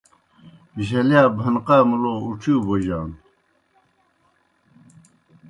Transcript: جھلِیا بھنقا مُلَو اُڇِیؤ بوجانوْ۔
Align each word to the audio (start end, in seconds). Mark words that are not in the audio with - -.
جھلِیا 0.85 1.21
بھنقا 1.37 1.77
مُلَو 1.89 2.13
اُڇِیؤ 2.25 2.57
بوجانوْ۔ 2.65 3.17